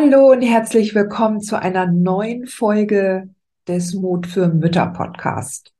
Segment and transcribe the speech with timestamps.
[0.00, 3.34] Hallo und herzlich willkommen zu einer neuen Folge
[3.66, 5.74] des Mut für Mütter Podcast.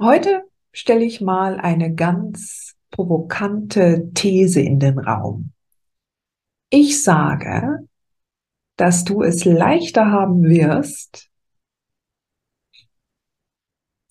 [0.00, 0.42] Heute
[0.72, 5.52] stelle ich mal eine ganz provokante These in den Raum.
[6.70, 7.86] Ich sage,
[8.74, 11.30] dass du es leichter haben wirst,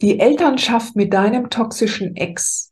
[0.02, 2.71] die Elternschaft mit deinem toxischen Ex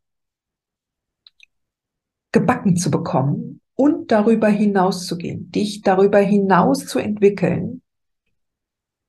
[2.32, 7.82] gebacken zu bekommen, und darüber hinaus zu gehen, dich darüber hinaus zu entwickeln,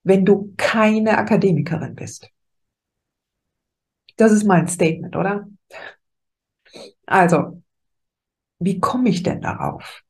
[0.02, 2.28] wenn du keine Akademikerin bist.
[4.16, 5.48] Das ist mein Statement, oder?
[7.06, 7.62] Also,
[8.58, 10.02] wie komme ich denn darauf?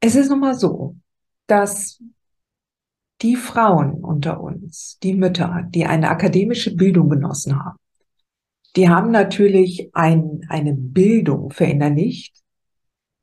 [0.00, 0.96] Es ist nun mal so,
[1.46, 2.02] dass
[3.20, 7.76] die Frauen unter uns, die Mütter, die eine akademische Bildung genossen haben,
[8.76, 12.40] die haben natürlich ein, eine Bildung verinnerlicht,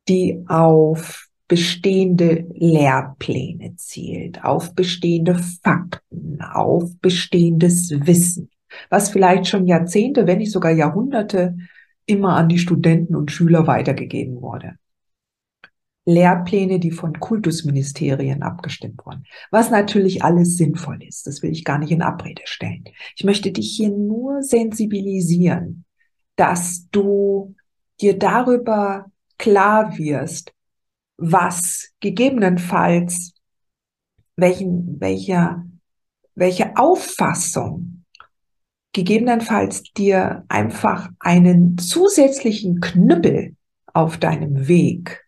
[0.08, 8.50] die auf bestehende Lehrpläne zielt, auf bestehende Fakten, auf bestehendes Wissen,
[8.90, 11.58] was vielleicht schon Jahrzehnte, wenn nicht sogar Jahrhunderte
[12.06, 14.76] immer an die Studenten und Schüler weitergegeben wurde.
[16.06, 19.26] Lehrpläne, die von Kultusministerien abgestimmt wurden.
[19.52, 22.86] Was natürlich alles sinnvoll ist, das will ich gar nicht in Abrede stellen.
[23.18, 25.84] Ich möchte dich hier nur sensibilisieren,
[26.38, 27.56] dass du
[28.00, 30.54] dir darüber klar wirst,
[31.18, 33.34] was gegebenenfalls,
[34.36, 35.66] welchen, welcher,
[36.36, 38.04] welche Auffassung
[38.94, 43.56] gegebenenfalls dir einfach einen zusätzlichen Knüppel
[43.94, 45.26] auf deinem Weg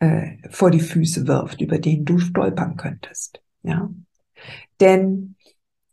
[0.00, 3.40] äh, vor die Füße wirft, über den du stolpern könntest.
[3.62, 3.90] Ja,
[4.80, 5.34] denn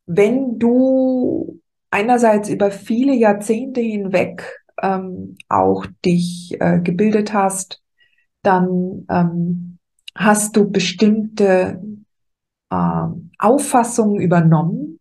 [0.06, 7.81] wenn du einerseits über viele Jahrzehnte hinweg ähm, auch dich äh, gebildet hast,
[8.41, 9.78] dann ähm,
[10.16, 11.81] hast du bestimmte
[12.69, 13.06] äh,
[13.40, 15.00] Auffassungen übernommen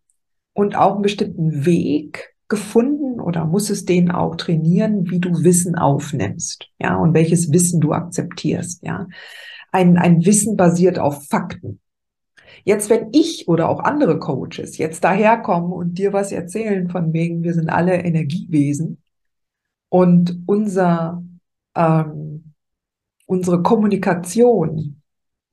[0.53, 6.67] und auch einen bestimmten Weg gefunden oder musstest den auch trainieren, wie du Wissen aufnimmst,
[6.79, 9.07] ja, und welches Wissen du akzeptierst, ja.
[9.71, 11.81] Ein, ein Wissen basiert auf Fakten.
[12.63, 17.43] Jetzt, wenn ich oder auch andere Coaches jetzt daherkommen und dir was erzählen von wegen,
[17.43, 19.01] wir sind alle Energiewesen,
[19.95, 21.23] und unser,
[21.73, 22.51] ähm,
[23.27, 25.01] unsere Kommunikation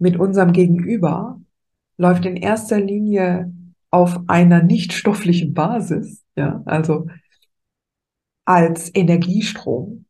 [0.00, 1.40] mit unserem Gegenüber
[1.96, 3.54] läuft in erster Linie
[3.90, 7.06] auf einer nicht stofflichen Basis, ja, also
[8.44, 10.06] als Energiestrom,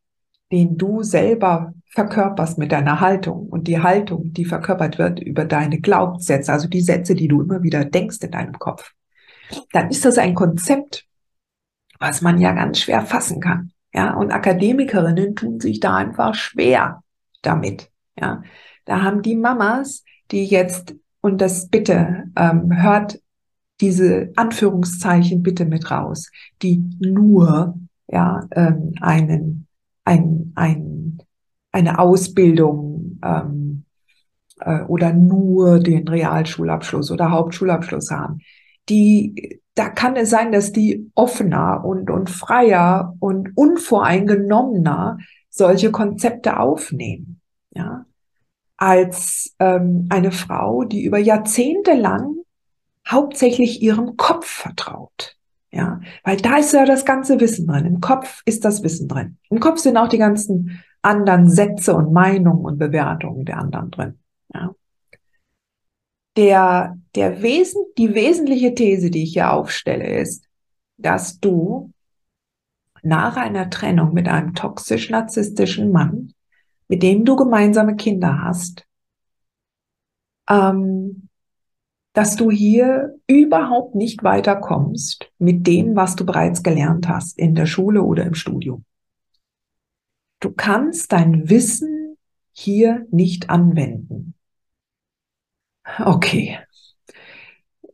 [0.51, 5.79] den du selber verkörperst mit deiner Haltung und die Haltung, die verkörpert wird über deine
[5.79, 8.93] Glaubenssätze, also die Sätze, die du immer wieder denkst in deinem Kopf,
[9.73, 11.05] dann ist das ein Konzept,
[11.99, 13.73] was man ja ganz schwer fassen kann.
[13.93, 17.03] Ja, und Akademikerinnen tun sich da einfach schwer
[17.41, 17.91] damit.
[18.19, 18.41] Ja,
[18.85, 23.19] da haben die Mamas, die jetzt, und das bitte, ähm, hört
[23.81, 26.31] diese Anführungszeichen bitte mit raus,
[26.61, 27.77] die nur,
[28.07, 29.67] ja, ähm, einen,
[30.05, 31.19] ein, ein,
[31.71, 33.85] eine Ausbildung, ähm,
[34.59, 38.39] äh, oder nur den Realschulabschluss oder Hauptschulabschluss haben.
[38.89, 45.17] Die da kann es sein, dass die offener und, und freier und unvoreingenommener
[45.49, 47.41] solche Konzepte aufnehmen,
[47.71, 48.05] ja,
[48.77, 52.35] als ähm, eine Frau, die über Jahrzehnte lang
[53.07, 55.37] hauptsächlich ihrem Kopf vertraut.
[55.71, 57.85] Ja, weil da ist ja das ganze Wissen drin.
[57.85, 59.37] Im Kopf ist das Wissen drin.
[59.49, 64.19] Im Kopf sind auch die ganzen anderen Sätze und Meinungen und Bewertungen der anderen drin.
[64.53, 64.75] Ja
[66.35, 70.47] der, der Wesen, die wesentliche These, die ich hier aufstelle, ist,
[70.97, 71.91] dass du
[73.03, 76.33] nach einer Trennung mit einem toxisch-narzisstischen Mann,
[76.87, 78.85] mit dem du gemeinsame Kinder hast,
[80.49, 81.29] ähm,
[82.13, 87.65] dass du hier überhaupt nicht weiterkommst mit dem, was du bereits gelernt hast in der
[87.65, 88.85] Schule oder im Studium.
[90.39, 92.17] Du kannst dein Wissen
[92.51, 94.35] hier nicht anwenden.
[95.99, 96.59] Okay.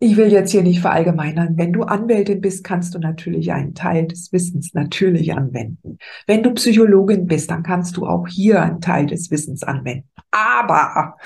[0.01, 1.57] Ich will jetzt hier nicht verallgemeinern.
[1.57, 5.97] Wenn du Anwältin bist, kannst du natürlich einen Teil des Wissens natürlich anwenden.
[6.25, 10.07] Wenn du Psychologin bist, dann kannst du auch hier einen Teil des Wissens anwenden.
[10.31, 11.17] Aber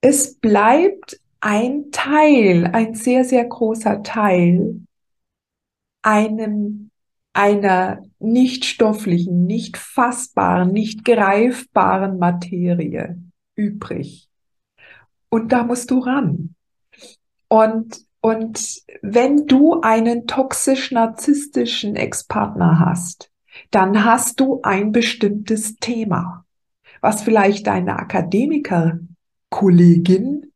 [0.00, 4.82] es bleibt ein Teil, ein sehr, sehr großer Teil
[6.02, 6.90] einem,
[7.32, 13.22] einer nicht stofflichen, nicht fassbaren, nicht greifbaren Materie
[13.54, 14.28] übrig.
[15.28, 16.54] Und da musst du ran.
[17.48, 23.30] Und, und wenn du einen toxisch-narzisstischen Ex-Partner hast,
[23.70, 26.44] dann hast du ein bestimmtes Thema,
[27.00, 30.52] was vielleicht deine Akademiker-Kollegin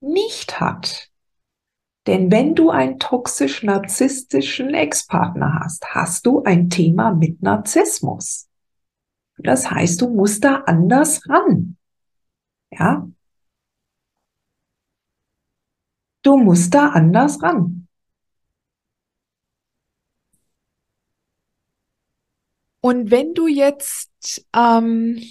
[0.00, 1.09] nicht hat.
[2.10, 8.48] Denn wenn du einen toxisch-narzisstischen Ex-Partner hast, hast du ein Thema mit Narzissmus.
[9.38, 11.76] Das heißt, du musst da anders ran.
[12.72, 13.08] Ja?
[16.22, 17.86] Du musst da anders ran.
[22.80, 25.22] Und wenn du jetzt ähm,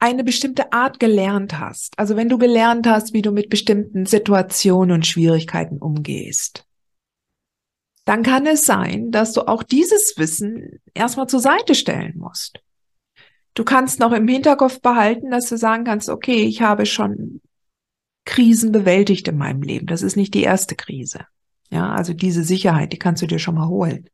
[0.00, 4.94] eine bestimmte Art gelernt hast, also wenn du gelernt hast, wie du mit bestimmten Situationen
[4.94, 6.66] und Schwierigkeiten umgehst,
[8.06, 12.60] dann kann es sein, dass du auch dieses Wissen erstmal zur Seite stellen musst.
[13.54, 17.40] Du kannst noch im Hinterkopf behalten, dass du sagen kannst, okay, ich habe schon
[18.24, 19.86] Krisen bewältigt in meinem Leben.
[19.86, 21.26] Das ist nicht die erste Krise.
[21.70, 24.08] Ja, also diese Sicherheit, die kannst du dir schon mal holen.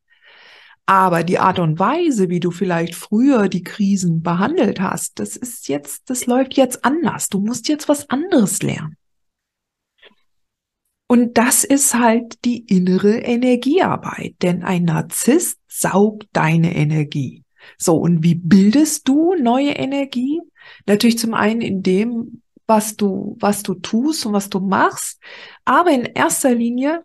[0.86, 5.66] Aber die Art und Weise, wie du vielleicht früher die Krisen behandelt hast, das ist
[5.66, 7.28] jetzt, das läuft jetzt anders.
[7.28, 8.96] Du musst jetzt was anderes lernen.
[11.08, 17.44] Und das ist halt die innere Energiearbeit, denn ein Narzisst saugt deine Energie.
[17.78, 20.40] So, und wie bildest du neue Energie?
[20.86, 25.20] Natürlich zum einen in dem, was du, was du tust und was du machst,
[25.64, 27.04] aber in erster Linie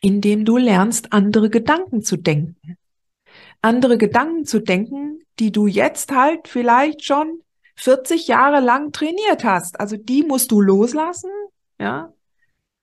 [0.00, 2.76] indem du lernst, andere Gedanken zu denken.
[3.62, 7.40] Andere Gedanken zu denken, die du jetzt halt vielleicht schon
[7.76, 9.80] 40 Jahre lang trainiert hast.
[9.80, 11.30] Also die musst du loslassen,
[11.78, 12.12] ja,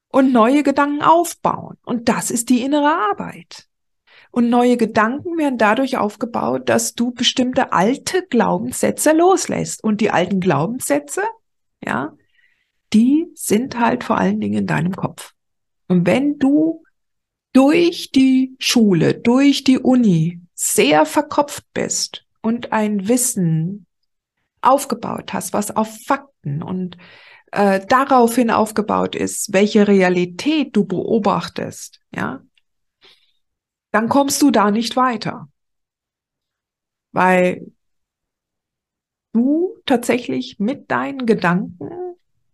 [0.09, 1.77] und neue Gedanken aufbauen.
[1.85, 3.67] Und das ist die innere Arbeit.
[4.31, 9.83] Und neue Gedanken werden dadurch aufgebaut, dass du bestimmte alte Glaubenssätze loslässt.
[9.83, 11.23] Und die alten Glaubenssätze,
[11.83, 12.13] ja,
[12.93, 15.33] die sind halt vor allen Dingen in deinem Kopf.
[15.87, 16.83] Und wenn du
[17.57, 23.87] durch die Schule, durch die Uni sehr verkopft bist und ein Wissen
[24.61, 26.97] aufgebaut hast, was auf Fakten und
[27.51, 32.43] äh, daraufhin aufgebaut ist, welche Realität du beobachtest, ja,
[33.89, 35.49] dann kommst du da nicht weiter.
[37.11, 37.71] Weil
[39.33, 41.89] du tatsächlich mit deinen Gedanken,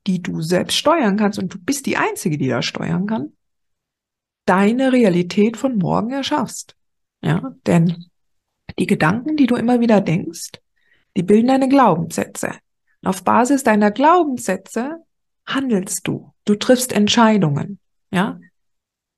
[0.08, 3.34] die du selbst steuern kannst, und du bist die Einzige, die das steuern kann,
[4.46, 6.76] deine Realität von morgen erschaffst.
[7.22, 8.06] Ja, denn
[8.78, 10.52] die Gedanken, die du immer wieder denkst,
[11.16, 12.52] die bilden deine Glaubenssätze.
[13.02, 15.04] Und auf Basis deiner Glaubenssätze
[15.46, 16.34] handelst du.
[16.46, 17.80] Du triffst Entscheidungen.
[18.12, 18.40] Ja,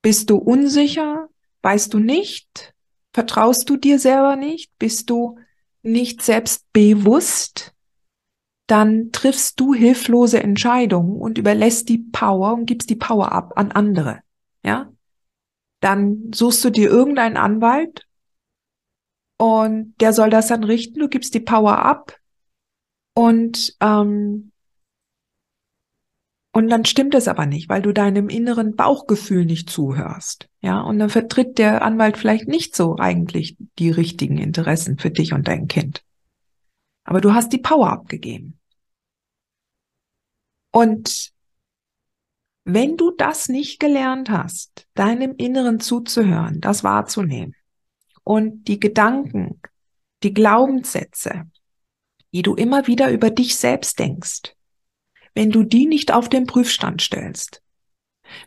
[0.01, 1.29] bist du unsicher?
[1.61, 2.73] Weißt du nicht?
[3.13, 4.71] Vertraust du dir selber nicht?
[4.77, 5.39] Bist du
[5.81, 7.73] nicht selbstbewusst?
[8.67, 13.71] Dann triffst du hilflose Entscheidungen und überlässt die Power und gibst die Power ab an
[13.71, 14.21] andere.
[14.63, 14.91] Ja,
[15.85, 18.07] dann suchst du dir irgendeinen Anwalt
[19.37, 20.99] und der soll das dann richten.
[20.99, 22.17] Du gibst die Power ab
[23.13, 24.51] und ähm,
[26.53, 30.49] und dann stimmt es aber nicht, weil du deinem inneren Bauchgefühl nicht zuhörst.
[30.61, 35.33] Ja, und dann vertritt der Anwalt vielleicht nicht so eigentlich die richtigen Interessen für dich
[35.33, 36.03] und dein Kind.
[37.03, 38.57] Aber du hast die Power abgegeben.
[40.71, 41.34] Und
[42.65, 47.55] wenn du das nicht gelernt hast, deinem Inneren zuzuhören, das wahrzunehmen
[48.23, 49.61] und die Gedanken,
[50.23, 51.43] die Glaubenssätze,
[52.33, 54.55] die du immer wieder über dich selbst denkst,
[55.35, 57.61] wenn du die nicht auf den Prüfstand stellst,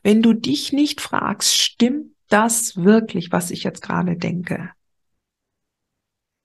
[0.03, 4.73] wenn du dich nicht fragst, stimmt das wirklich, was ich jetzt gerade denke,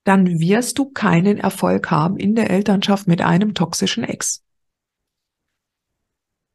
[0.04, 4.44] dann wirst du keinen Erfolg haben in der Elternschaft mit einem toxischen Ex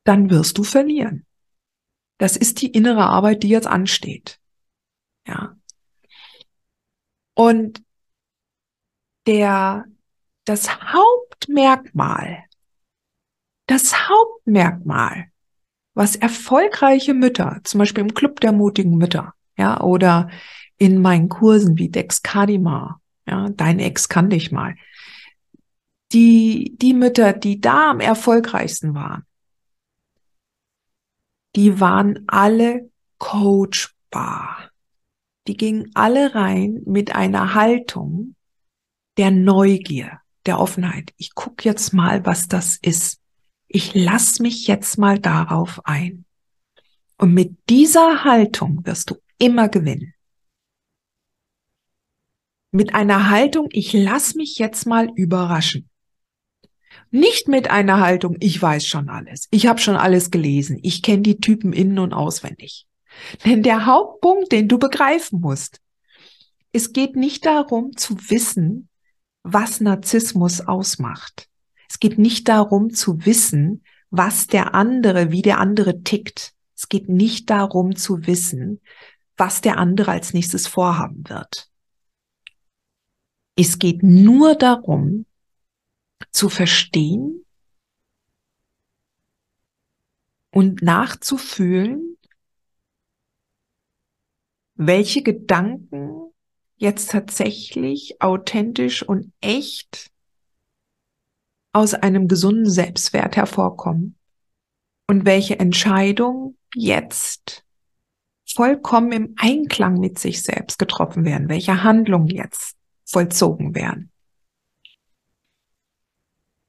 [0.09, 1.27] dann wirst du verlieren.
[2.19, 4.41] Das ist die innere Arbeit, die jetzt ansteht.
[5.27, 5.57] Ja.
[7.35, 7.83] Und
[9.27, 9.85] der,
[10.47, 12.45] das Hauptmerkmal,
[13.67, 15.27] das Hauptmerkmal,
[15.95, 20.31] was erfolgreiche Mütter, zum Beispiel im Club der mutigen Mütter, ja, oder
[20.79, 24.75] in meinen Kursen wie Dex Kadima, Ja, dein Ex kann dich mal.
[26.13, 29.28] Die, die Mütter, die da am erfolgreichsten waren,
[31.59, 32.89] die waren alle
[33.19, 34.71] coachbar.
[35.49, 38.37] Die gingen alle rein mit einer Haltung
[39.17, 41.13] der Neugier, der Offenheit.
[41.17, 43.21] Ich guck jetzt mal, was das ist.
[43.67, 46.27] Ich lass mich jetzt mal darauf ein.
[47.17, 50.15] Und mit dieser Haltung wirst du immer gewinnen.
[52.71, 55.91] Mit einer Haltung, ich lass mich jetzt mal überraschen.
[57.11, 61.23] Nicht mit einer Haltung, ich weiß schon alles, ich habe schon alles gelesen, ich kenne
[61.23, 62.87] die Typen innen und auswendig.
[63.45, 65.81] Denn der Hauptpunkt, den du begreifen musst,
[66.73, 68.89] es geht nicht darum zu wissen,
[69.43, 71.49] was Narzissmus ausmacht.
[71.89, 76.53] Es geht nicht darum zu wissen, was der andere, wie der andere tickt.
[76.77, 78.81] Es geht nicht darum zu wissen,
[79.37, 81.69] was der andere als nächstes vorhaben wird.
[83.57, 85.27] Es geht nur darum,
[86.31, 87.45] zu verstehen
[90.51, 92.17] und nachzufühlen,
[94.75, 96.33] welche Gedanken
[96.77, 100.11] jetzt tatsächlich authentisch und echt
[101.73, 104.17] aus einem gesunden Selbstwert hervorkommen
[105.09, 107.65] und welche Entscheidungen jetzt
[108.47, 114.11] vollkommen im Einklang mit sich selbst getroffen werden, welche Handlungen jetzt vollzogen werden.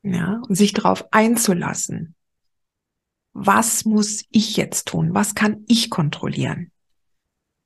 [0.03, 2.15] Ja, und sich darauf einzulassen.
[3.33, 5.13] Was muss ich jetzt tun?
[5.13, 6.71] Was kann ich kontrollieren?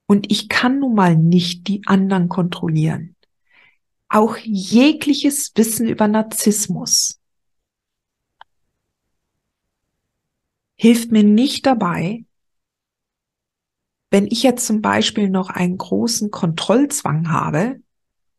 [0.07, 3.15] Und ich kann nun mal nicht die anderen kontrollieren.
[4.09, 7.19] Auch jegliches Wissen über Narzissmus
[10.75, 12.25] hilft mir nicht dabei,
[14.11, 17.79] wenn ich jetzt zum Beispiel noch einen großen Kontrollzwang habe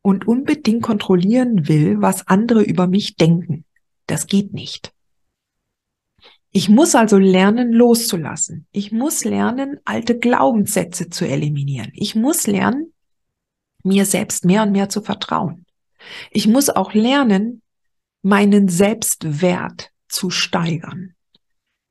[0.02, 3.64] und unbedingt kontrollieren will, was andere über mich denken.
[4.06, 4.92] Das geht nicht.
[6.50, 8.66] Ich muss also lernen, loszulassen.
[8.70, 11.90] Ich muss lernen, alte Glaubenssätze zu eliminieren.
[11.94, 12.92] Ich muss lernen,
[13.82, 15.66] mir selbst mehr und mehr zu vertrauen.
[16.30, 17.60] Ich muss auch lernen,
[18.22, 21.14] meinen Selbstwert zu steigern,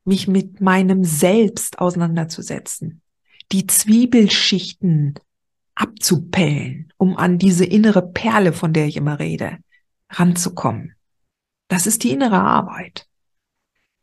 [0.06, 3.02] mich mit meinem Selbst auseinanderzusetzen,
[3.52, 5.16] die Zwiebelschichten
[5.76, 9.58] abzupellen, um an diese innere Perle, von der ich immer rede,
[10.10, 10.93] ranzukommen.
[11.74, 13.08] Das ist die innere Arbeit.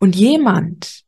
[0.01, 1.05] Und jemand,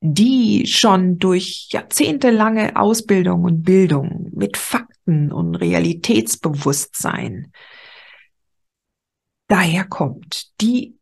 [0.00, 7.52] die schon durch jahrzehntelange Ausbildung und Bildung mit Fakten und Realitätsbewusstsein
[9.48, 10.96] daherkommt, die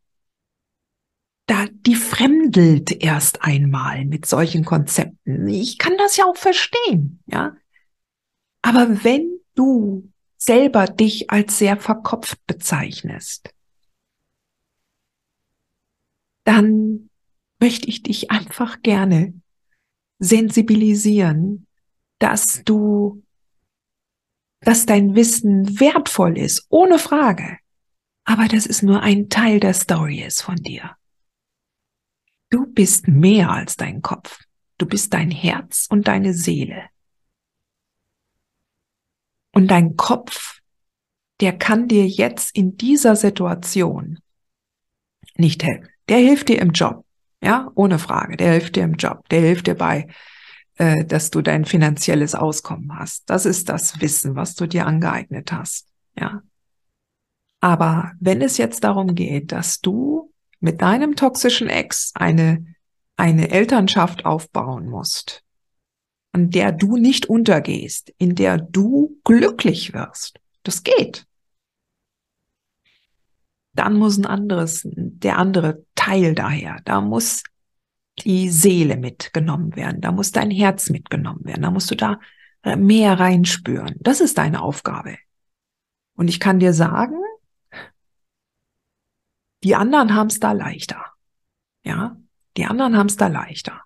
[1.45, 5.47] da, die fremdelt erst einmal mit solchen Konzepten.
[5.47, 7.55] Ich kann das ja auch verstehen, ja.
[8.63, 13.53] Aber wenn du selber dich als sehr verkopft bezeichnest,
[16.49, 17.11] dann
[17.59, 19.39] möchte ich dich einfach gerne
[20.17, 21.67] sensibilisieren,
[22.17, 23.23] dass du,
[24.61, 27.59] dass dein Wissen wertvoll ist, ohne Frage.
[28.23, 30.97] Aber das ist nur ein Teil der Story ist von dir.
[32.49, 34.39] Du bist mehr als dein Kopf.
[34.79, 36.89] Du bist dein Herz und deine Seele.
[39.51, 40.61] Und dein Kopf,
[41.41, 44.19] der kann dir jetzt in dieser Situation
[45.37, 45.89] nicht helfen.
[46.09, 47.05] Der hilft dir im Job,
[47.41, 48.35] ja, ohne Frage.
[48.35, 49.27] Der hilft dir im Job.
[49.29, 50.07] Der hilft dir bei,
[50.75, 53.29] äh, dass du dein finanzielles Auskommen hast.
[53.29, 55.87] Das ist das Wissen, was du dir angeeignet hast,
[56.17, 56.41] ja.
[57.61, 62.65] Aber wenn es jetzt darum geht, dass du mit deinem toxischen Ex eine,
[63.17, 65.43] eine Elternschaft aufbauen musst,
[66.31, 70.39] an der du nicht untergehst, in der du glücklich wirst.
[70.63, 71.25] Das geht.
[73.73, 76.77] Dann muss ein anderes, der andere Teil daher.
[76.85, 77.43] Da muss
[78.25, 80.01] die Seele mitgenommen werden.
[80.01, 81.61] Da muss dein Herz mitgenommen werden.
[81.61, 82.19] Da musst du da
[82.63, 83.95] mehr reinspüren.
[83.99, 85.17] Das ist deine Aufgabe.
[86.15, 87.15] Und ich kann dir sagen,
[89.63, 91.05] die anderen haben es da leichter.
[91.83, 92.17] Ja,
[92.57, 93.81] die anderen haben es da leichter.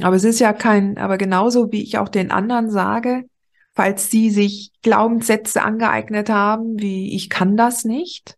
[0.00, 3.28] Aber es ist ja kein, aber genauso wie ich auch den anderen sage,
[3.72, 8.36] falls sie sich Glaubenssätze angeeignet haben, wie ich kann das nicht.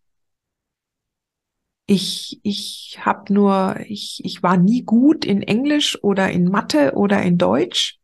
[1.87, 7.21] Ich, ich habe nur, ich, ich war nie gut in Englisch oder in Mathe oder
[7.21, 7.99] in Deutsch.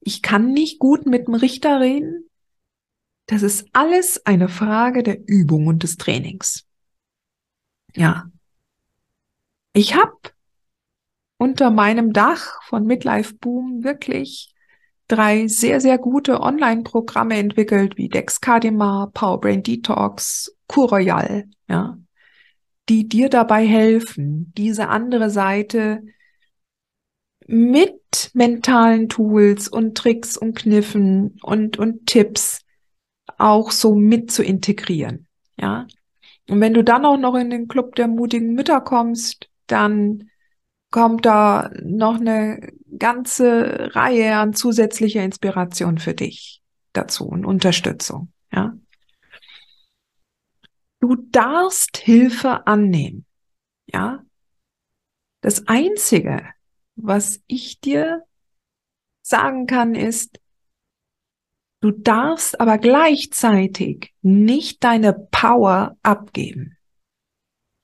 [0.00, 2.30] Ich kann nicht gut mit dem Richter reden.
[3.26, 6.66] Das ist alles eine Frage der Übung und des Trainings.
[7.94, 8.30] Ja.
[9.74, 10.16] Ich habe
[11.36, 14.54] unter meinem Dach von Midlife Boom wirklich
[15.08, 21.98] drei sehr, sehr gute Online-Programme entwickelt, wie Dexcadima, Powerbrain Detox, Royal, ja,
[22.88, 26.02] die dir dabei helfen, diese andere Seite
[27.46, 32.60] mit mentalen Tools und Tricks und Kniffen und, und Tipps
[33.38, 35.86] auch so mit zu integrieren, ja.
[36.48, 40.28] Und wenn du dann auch noch in den Club der mutigen Mütter kommst, dann
[40.90, 46.60] kommt da noch eine ganze Reihe an zusätzlicher Inspiration für dich
[46.92, 48.74] dazu und Unterstützung, ja.
[51.02, 53.26] Du darfst Hilfe annehmen,
[53.92, 54.24] ja.
[55.40, 56.44] Das einzige,
[56.94, 58.22] was ich dir
[59.20, 60.38] sagen kann, ist,
[61.80, 66.78] du darfst aber gleichzeitig nicht deine Power abgeben.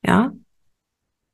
[0.06, 0.32] Ja?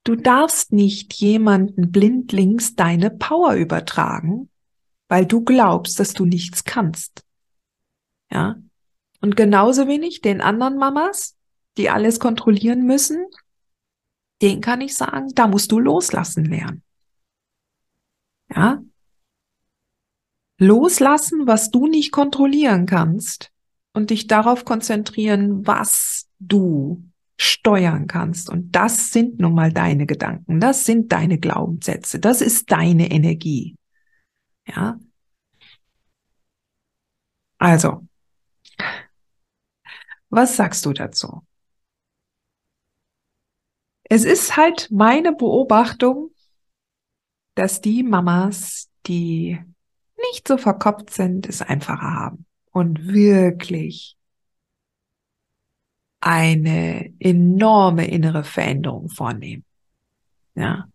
[0.04, 4.48] Du darfst nicht jemanden blindlings deine Power übertragen,
[5.08, 7.26] weil du glaubst, dass du nichts kannst.
[8.32, 8.56] Ja?
[9.20, 11.33] Und genauso wenig den anderen Mamas,
[11.76, 13.26] die alles kontrollieren müssen,
[14.42, 16.82] den kann ich sagen, da musst du loslassen lernen.
[18.54, 18.82] Ja?
[20.58, 23.50] Loslassen, was du nicht kontrollieren kannst
[23.92, 27.02] und dich darauf konzentrieren, was du
[27.36, 28.48] steuern kannst.
[28.48, 33.76] Und das sind nun mal deine Gedanken, das sind deine Glaubenssätze, das ist deine Energie.
[34.66, 34.98] Ja.
[37.58, 38.06] Also,
[40.28, 41.42] was sagst du dazu?
[44.04, 46.30] Es ist halt meine Beobachtung,
[47.54, 49.58] dass die Mamas, die
[50.30, 54.16] nicht so verkopft sind, es einfacher haben und wirklich
[56.20, 59.64] eine enorme innere Veränderung vornehmen.
[60.54, 60.88] Ja.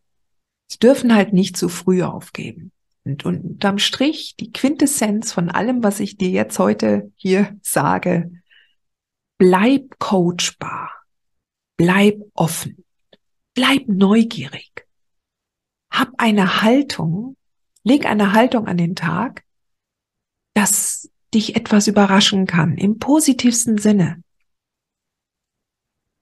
[0.68, 2.72] Sie dürfen halt nicht zu früh aufgeben.
[3.04, 8.32] Und unterm Strich, die Quintessenz von allem, was ich dir jetzt heute hier sage,
[9.38, 10.92] bleib coachbar,
[11.78, 12.84] bleib offen,
[13.56, 14.88] bleib neugierig,
[15.92, 17.36] hab eine Haltung,
[17.84, 19.44] leg eine Haltung an den Tag,
[20.54, 24.24] dass dich etwas überraschen kann, im positivsten Sinne,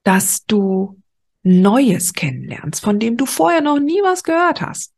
[0.04, 1.00] dass du
[1.42, 4.92] Neues kennenlernst, von dem du vorher noch nie was gehört hast,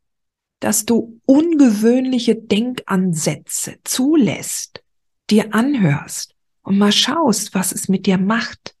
[0.59, 4.83] dass du ungewöhnliche Denkansätze zulässt,
[5.29, 8.75] dir anhörst und mal schaust, was es mit dir macht.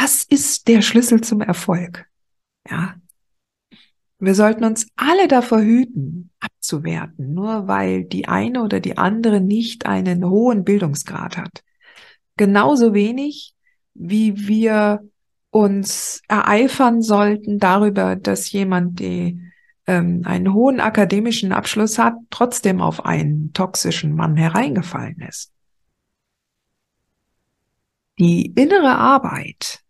[0.00, 2.06] Das ist der Schlüssel zum Erfolg.
[2.68, 2.94] Ja,
[4.20, 9.86] wir sollten uns alle davor hüten, abzuwerten, nur weil die eine oder die andere nicht
[9.86, 11.62] einen hohen Bildungsgrad hat.
[12.36, 13.54] Genauso wenig,
[13.94, 15.00] wie wir
[15.50, 19.32] uns ereifern sollten darüber, dass jemand, der
[19.86, 25.52] ähm, einen hohen akademischen Abschluss hat, trotzdem auf einen toxischen Mann hereingefallen ist.
[28.18, 29.84] Die innere Arbeit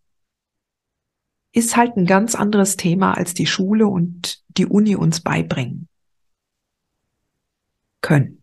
[1.58, 5.88] ist halt ein ganz anderes Thema, als die Schule und die Uni uns beibringen
[8.00, 8.42] können.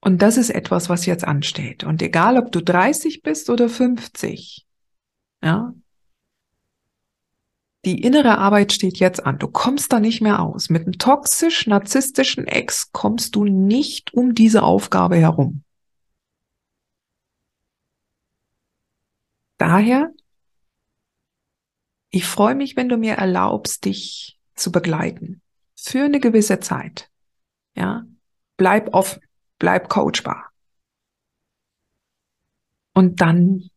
[0.00, 1.82] Und das ist etwas, was jetzt ansteht.
[1.82, 4.66] Und egal, ob du 30 bist oder 50,
[5.42, 5.74] ja,
[7.84, 9.38] die innere Arbeit steht jetzt an.
[9.38, 10.70] Du kommst da nicht mehr aus.
[10.70, 15.62] Mit einem toxisch-narzisstischen Ex kommst du nicht um diese Aufgabe herum.
[19.58, 20.12] Daher
[22.16, 25.42] ich freue mich, wenn du mir erlaubst, dich zu begleiten.
[25.78, 27.10] Für eine gewisse Zeit.
[27.74, 28.04] Ja.
[28.56, 29.20] Bleib offen.
[29.58, 30.50] Bleib coachbar.
[32.94, 33.68] Und dann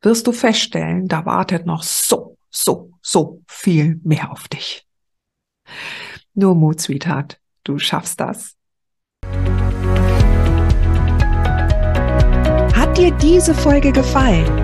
[0.00, 4.86] wirst du feststellen, da wartet noch so, so, so viel mehr auf dich.
[6.32, 7.38] Nur Mut, Sweetheart.
[7.64, 8.56] Du schaffst das.
[12.74, 14.63] Hat dir diese Folge gefallen?